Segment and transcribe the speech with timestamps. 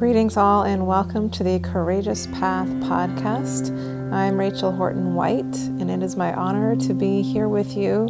[0.00, 3.68] Greetings, all, and welcome to the Courageous Path podcast.
[4.10, 8.08] I'm Rachel Horton White, and it is my honor to be here with you,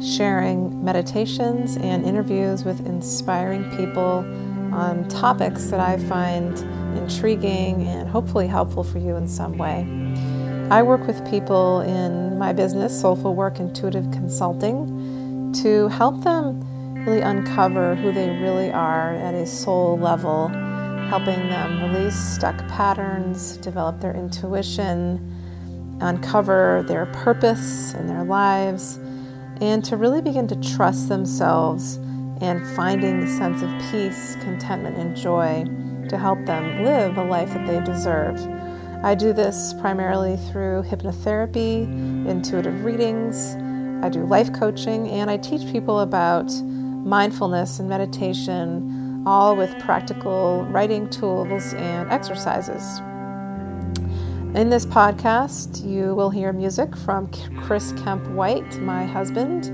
[0.00, 4.24] sharing meditations and interviews with inspiring people
[4.72, 6.56] on topics that I find
[6.96, 9.84] intriguing and hopefully helpful for you in some way.
[10.70, 17.20] I work with people in my business, Soulful Work Intuitive Consulting, to help them really
[17.20, 20.52] uncover who they really are at a soul level
[21.12, 25.20] helping them release stuck patterns, develop their intuition,
[26.00, 28.96] uncover their purpose in their lives,
[29.60, 31.96] and to really begin to trust themselves
[32.40, 35.62] and finding the sense of peace, contentment, and joy
[36.08, 38.40] to help them live a life that they deserve.
[39.04, 41.82] I do this primarily through hypnotherapy,
[42.26, 43.54] intuitive readings,
[44.02, 50.64] I do life coaching, and I teach people about mindfulness and meditation all with practical
[50.70, 53.00] writing tools and exercises.
[54.54, 59.64] In this podcast, you will hear music from Chris Kemp White, my husband.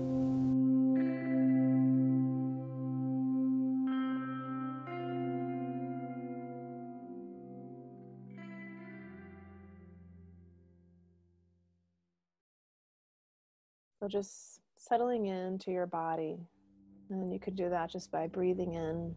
[14.03, 16.37] So just settling into your body.
[17.09, 19.15] And you could do that just by breathing in.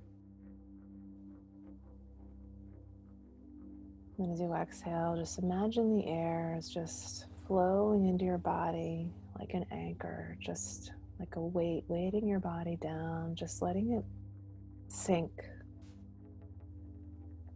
[4.19, 9.55] And as you exhale, just imagine the air is just flowing into your body like
[9.55, 14.05] an anchor, just like a weight, weighting your body down, just letting it
[14.87, 15.31] sink.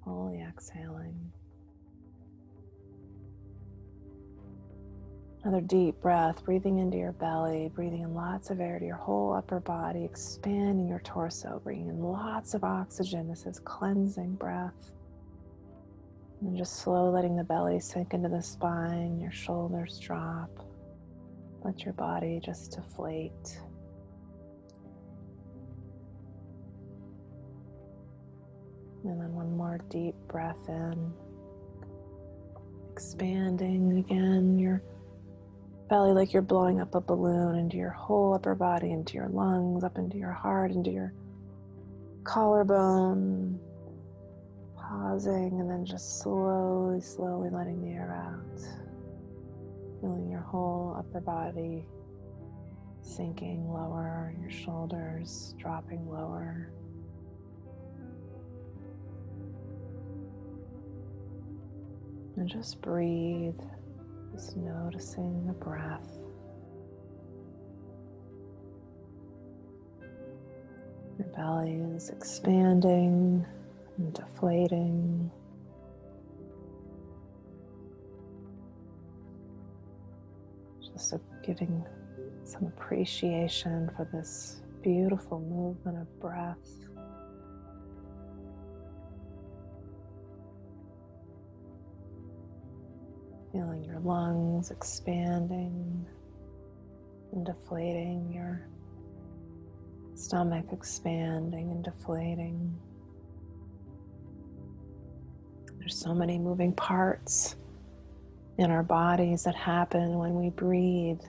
[0.04, 1.32] Fully exhaling.
[5.44, 9.34] Another deep breath, breathing into your belly, breathing in lots of air to your whole
[9.34, 13.30] upper body, expanding your torso, bringing in lots of oxygen.
[13.30, 14.92] This is cleansing breath.
[16.42, 20.50] And just slow letting the belly sink into the spine, your shoulders drop.
[21.64, 23.62] Let your body just deflate.
[29.06, 31.14] And then one more deep breath in.
[32.92, 34.82] Expanding again your
[35.90, 39.84] belly like you're blowing up a balloon into your whole upper body, into your lungs,
[39.84, 41.14] up into your heart, into your
[42.24, 43.60] collarbone.
[44.78, 48.62] Pausing and then just slowly, slowly letting the air out.
[50.02, 51.86] Feeling your whole upper body
[53.02, 56.72] sinking lower, your shoulders dropping lower.
[62.36, 63.60] And just breathe.
[64.40, 66.18] Just noticing the breath.
[71.18, 73.46] Your belly is expanding
[73.98, 75.30] and deflating.
[80.82, 81.84] Just giving
[82.46, 86.56] some appreciation for this beautiful movement of breath.
[93.60, 96.06] Feeling your lungs expanding
[97.34, 98.66] and deflating, your
[100.16, 102.74] stomach expanding and deflating.
[105.78, 107.58] There's so many moving parts
[108.60, 111.20] in our bodies that happen when we breathe.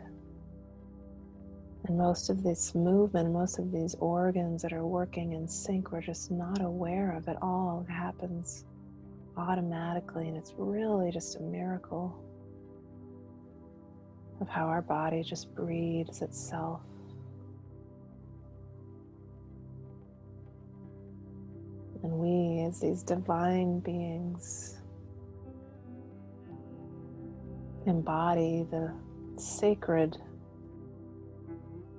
[1.87, 6.01] And most of this movement, most of these organs that are working in sync, we're
[6.01, 7.85] just not aware of it all.
[7.89, 8.67] It happens
[9.37, 12.23] automatically, and it's really just a miracle
[14.41, 16.81] of how our body just breathes itself.
[22.03, 24.79] And we, as these divine beings,
[27.87, 28.93] embody the
[29.37, 30.17] sacred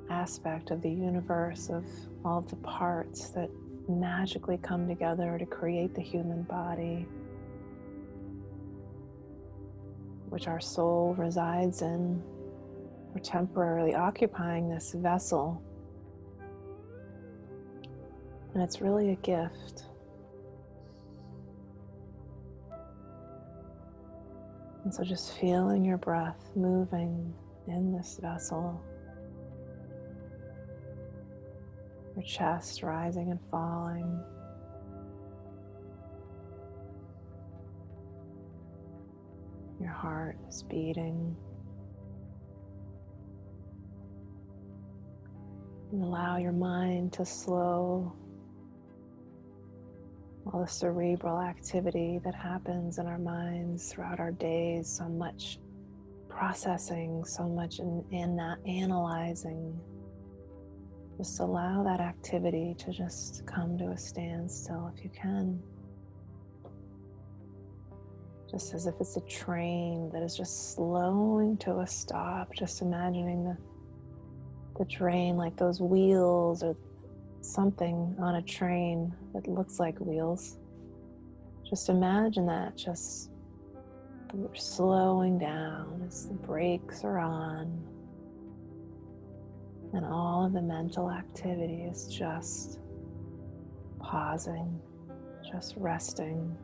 [0.09, 1.85] aspect of the universe of
[2.25, 3.49] all of the parts that
[3.87, 7.07] magically come together to create the human body.
[10.31, 12.23] Which our soul resides in.
[13.13, 15.61] We're temporarily occupying this vessel.
[18.53, 19.83] And it's really a gift.
[24.85, 27.33] And so just feeling your breath moving
[27.67, 28.81] in this vessel,
[32.15, 34.23] your chest rising and falling,
[39.81, 41.35] Your heart is beating.
[45.91, 48.13] And allow your mind to slow
[50.45, 55.57] all the cerebral activity that happens in our minds throughout our days, so much
[56.29, 59.79] processing, so much in, in that analyzing.
[61.17, 65.59] Just allow that activity to just come to a standstill if you can.
[68.51, 73.45] Just as if it's a train that is just slowing to a stop, just imagining
[73.45, 73.57] the,
[74.77, 76.75] the train like those wheels or
[77.39, 80.57] something on a train that looks like wheels.
[81.67, 83.31] Just imagine that just
[84.53, 87.81] slowing down as the brakes are on
[89.93, 92.79] and all of the mental activity is just
[93.99, 94.79] pausing,
[95.51, 96.55] just resting.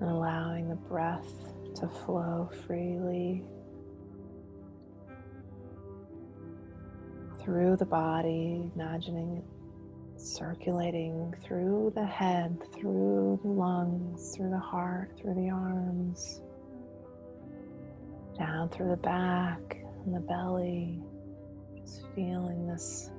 [0.00, 3.44] And allowing the breath to flow freely
[7.40, 9.44] through the body, imagining it
[10.20, 16.42] circulating through the head, through the lungs, through the heart, through the arms,
[18.38, 21.02] down through the back and the belly.
[21.76, 23.10] Just feeling this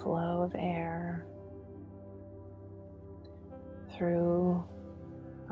[0.00, 1.26] flow of air
[3.96, 4.64] through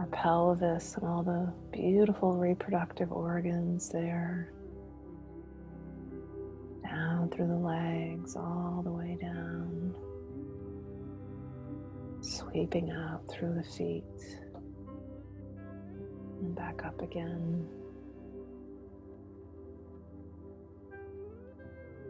[0.02, 4.52] our pelvis and all the beautiful reproductive organs there
[6.82, 9.94] down through the legs, all the way down,
[12.20, 14.02] sweeping out through the feet
[16.40, 17.64] and back up again.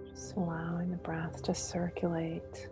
[0.08, 2.68] Just allowing the breath to circulate.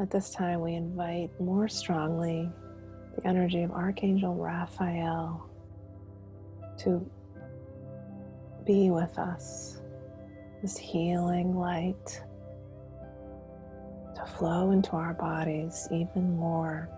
[0.00, 2.48] At this time, we invite more strongly
[3.16, 5.50] the energy of Archangel Raphael
[6.78, 7.04] to
[8.64, 9.80] be with us,
[10.62, 12.22] this healing light
[14.14, 16.88] to flow into our bodies even more.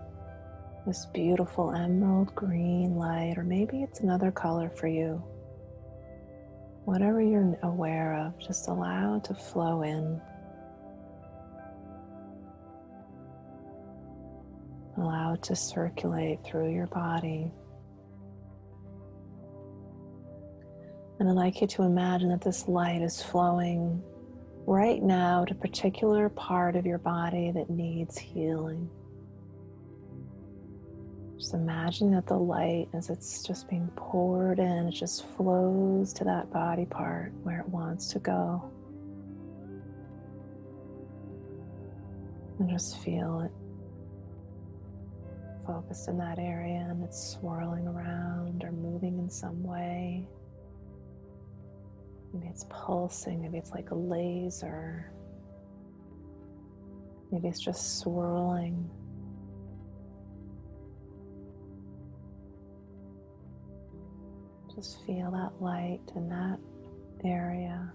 [0.85, 5.23] This beautiful emerald green light, or maybe it's another color for you.
[6.85, 10.21] Whatever you're aware of, just allow it to flow in.
[15.01, 17.51] Allow it to circulate through your body.
[21.19, 24.03] And I'd like you to imagine that this light is flowing
[24.67, 28.87] right now to a particular part of your body that needs healing.
[31.35, 36.23] Just imagine that the light, as it's just being poured in, it just flows to
[36.25, 38.71] that body part where it wants to go.
[42.59, 43.51] And just feel it
[45.71, 50.27] focused in that area and it's swirling around or moving in some way.
[52.33, 55.13] Maybe it's pulsing, maybe it's like a laser.
[57.31, 58.89] Maybe it's just swirling.
[64.75, 66.57] Just feel that light in that
[67.23, 67.93] area.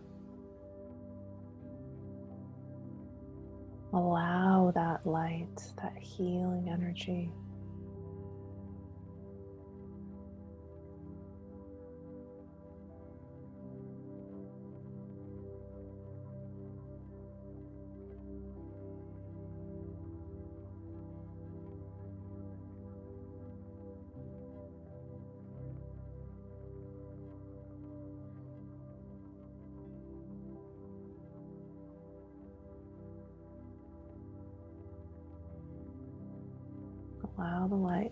[3.93, 7.31] Allow that light, that healing energy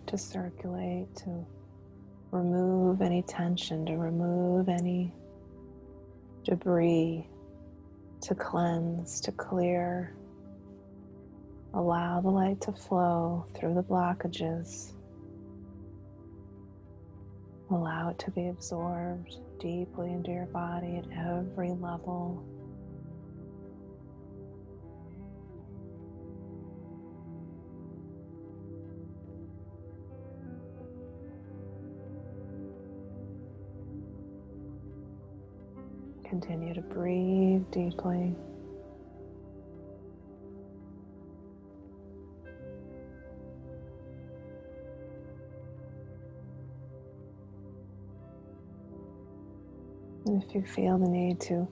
[0.07, 1.47] to circulate, to
[2.31, 5.13] remove any tension, to remove any
[6.45, 7.29] debris,
[8.21, 10.15] to cleanse, to clear.
[11.75, 14.93] Allow the light to flow through the blockages.
[17.71, 22.45] Allow it to be absorbed deeply into your body at every level.
[36.41, 38.35] Continue to breathe deeply.
[50.27, 51.69] And if you feel the need to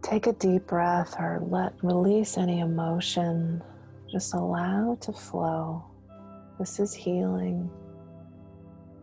[0.00, 3.62] take a deep breath or let release any emotion,
[4.10, 5.84] just allow to flow.
[6.58, 7.70] This is healing.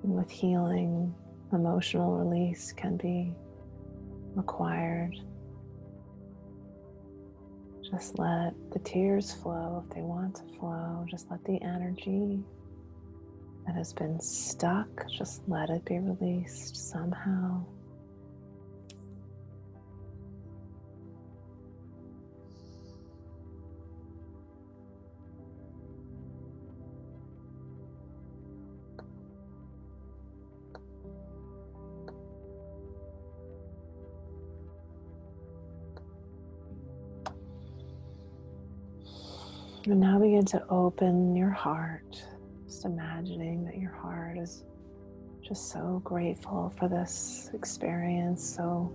[0.01, 1.13] And with healing,
[1.53, 3.35] emotional release can be
[4.35, 5.15] required.
[7.89, 11.05] Just let the tears flow if they want to flow.
[11.09, 12.39] Just let the energy
[13.65, 17.65] that has been stuck, just let it be released somehow.
[39.93, 42.23] Now begin to open your heart,
[42.65, 44.63] just imagining that your heart is
[45.41, 48.91] just so grateful for this experience, so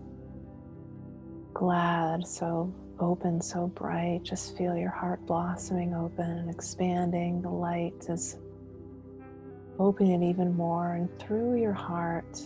[1.52, 4.22] glad, so open, so bright.
[4.22, 7.42] Just feel your heart blossoming open and expanding.
[7.42, 8.38] The light is
[9.78, 12.40] opening it even more, and through your heart,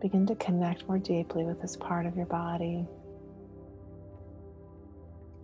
[0.00, 2.86] begin to connect more deeply with this part of your body.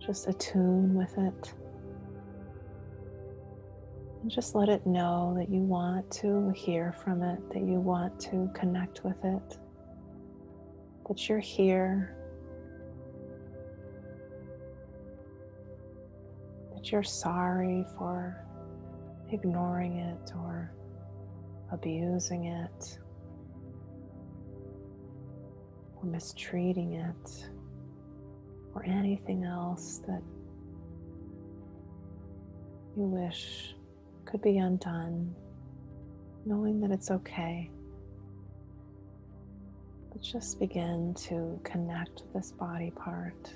[0.05, 1.53] Just attune with it.
[4.21, 8.19] And just let it know that you want to hear from it, that you want
[8.21, 9.57] to connect with it,
[11.07, 12.15] that you're here,
[16.75, 18.45] that you're sorry for
[19.31, 20.71] ignoring it or
[21.71, 22.99] abusing it
[25.95, 27.49] or mistreating it
[28.75, 30.21] or anything else that
[32.97, 33.75] you wish
[34.25, 35.33] could be undone,
[36.45, 37.71] knowing that it's okay.
[40.11, 43.53] But just begin to connect this body part.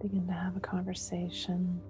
[0.00, 1.80] Begin to have a conversation.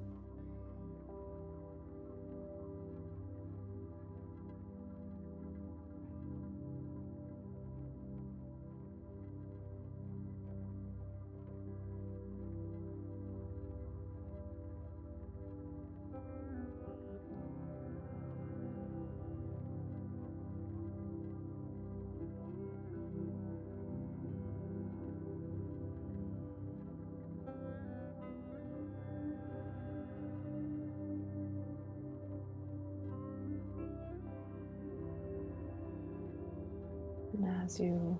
[37.64, 38.18] As you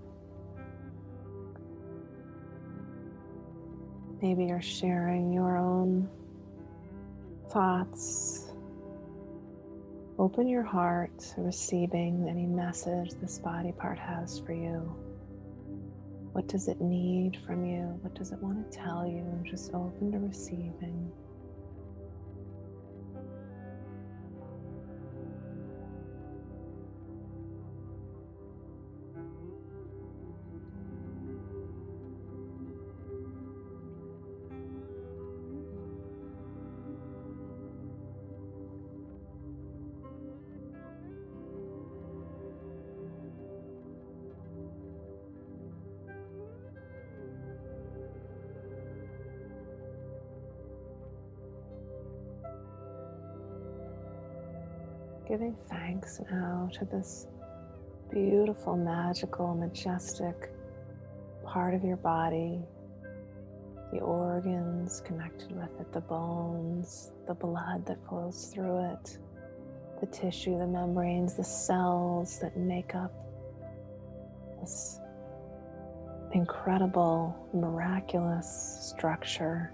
[4.23, 6.09] maybe you're sharing your own
[7.51, 8.53] thoughts,
[10.19, 14.95] open your heart to receiving any message this body part has for you.
[16.33, 17.99] What does it need from you?
[18.03, 19.25] What does it want to tell you?
[19.45, 21.11] Just open to receiving.
[55.31, 57.29] Giving thanks now to this
[58.11, 60.51] beautiful, magical, majestic
[61.45, 62.61] part of your body,
[63.93, 69.19] the organs connected with it, the bones, the blood that flows through it,
[70.01, 73.13] the tissue, the membranes, the cells that make up
[74.61, 74.99] this
[76.33, 79.73] incredible, miraculous structure.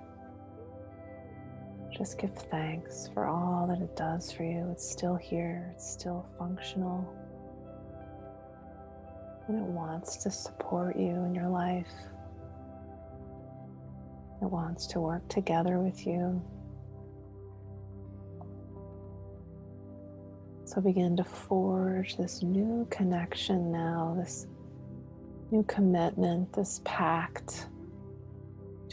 [1.96, 4.68] Just give thanks for all that it does for you.
[4.70, 7.10] It's still here, it's still functional.
[9.48, 11.88] And it wants to support you in your life.
[14.42, 16.42] It wants to work together with you.
[20.66, 24.46] So begin to forge this new connection now, this
[25.50, 27.68] new commitment, this pact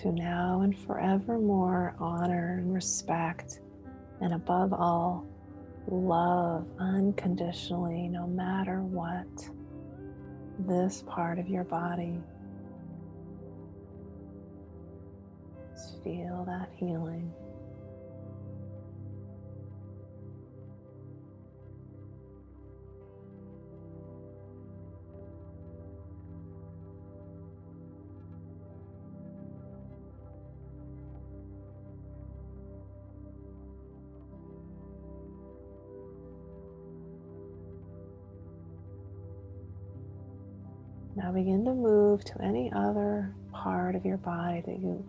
[0.04, 3.62] to now and forevermore honor and respect,
[4.20, 5.26] and above all,
[5.88, 9.26] love unconditionally, no matter what,
[10.68, 12.20] this part of your body.
[15.74, 17.32] Just feel that healing.
[41.34, 45.04] Begin to move to any other part of your body that you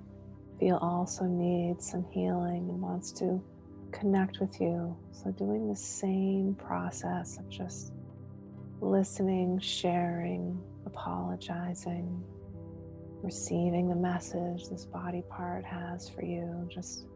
[0.58, 3.42] feel also needs some healing and wants to
[3.92, 4.96] connect with you.
[5.12, 7.92] So, doing the same process of just
[8.80, 12.22] listening, sharing, apologizing,
[13.22, 17.06] receiving the message this body part has for you, just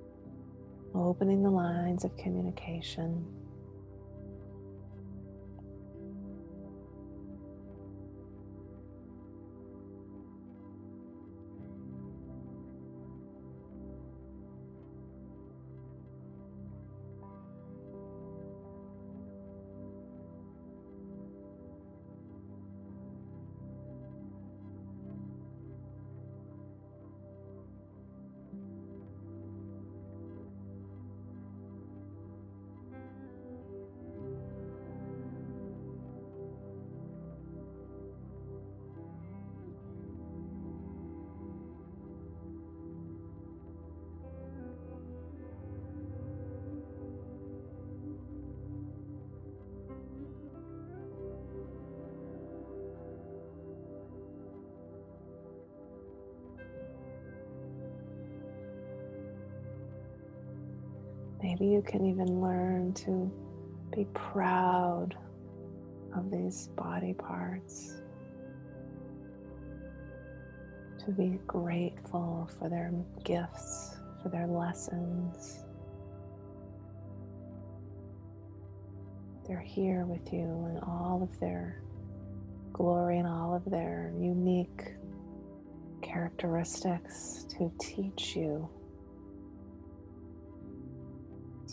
[0.95, 3.27] opening the lines of communication.
[61.59, 63.31] Maybe you can even learn to
[63.95, 65.17] be proud
[66.17, 67.95] of these body parts,
[71.05, 72.93] to be grateful for their
[73.25, 75.65] gifts, for their lessons.
[79.47, 80.41] They're here with you
[80.71, 81.83] in all of their
[82.73, 84.95] glory and all of their unique
[86.03, 88.69] characteristics to teach you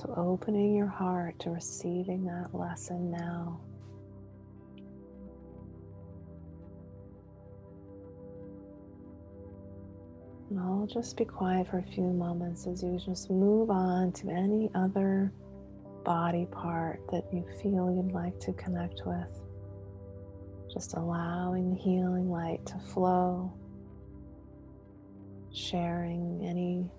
[0.05, 3.59] so, opening your heart to receiving that lesson now.
[10.49, 14.29] And I'll just be quiet for a few moments as you just move on to
[14.29, 15.33] any other
[16.03, 19.41] body part that you feel you'd like to connect with.
[20.71, 23.51] Just allowing the healing light to flow,
[25.51, 26.91] sharing any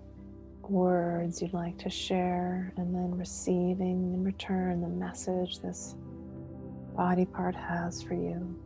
[0.69, 5.95] words you'd like to share, and then receiving in return the message this
[6.95, 8.59] body part has for you.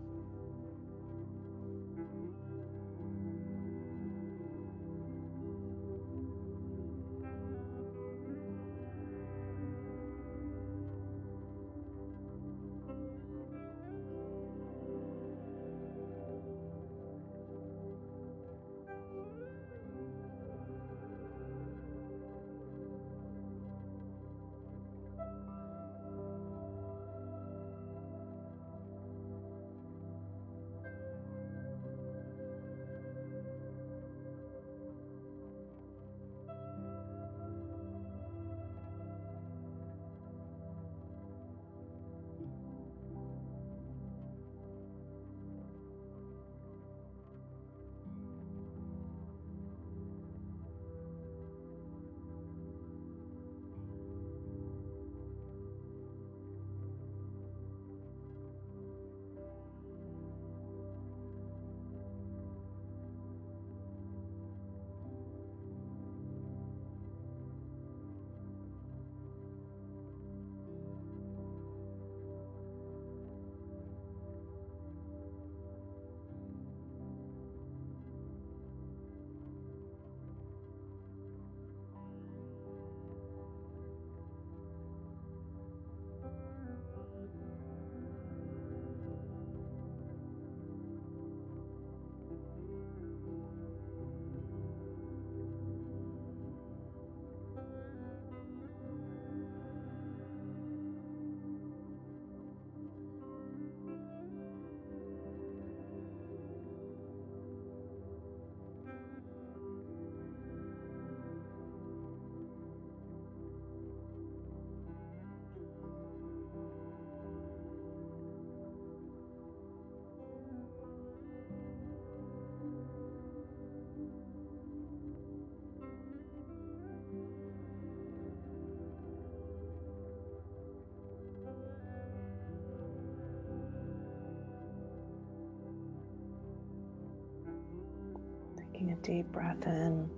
[138.81, 140.09] Taking a deep breath in